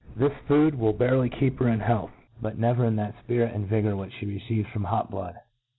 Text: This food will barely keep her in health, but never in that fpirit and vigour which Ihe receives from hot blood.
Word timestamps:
This 0.15 0.33
food 0.47 0.73
will 0.79 0.93
barely 0.93 1.29
keep 1.29 1.59
her 1.59 1.69
in 1.69 1.79
health, 1.79 2.09
but 2.41 2.57
never 2.57 2.85
in 2.85 2.95
that 2.95 3.13
fpirit 3.27 3.53
and 3.53 3.67
vigour 3.67 3.95
which 3.95 4.13
Ihe 4.23 4.29
receives 4.29 4.67
from 4.69 4.85
hot 4.85 5.11
blood. 5.11 5.35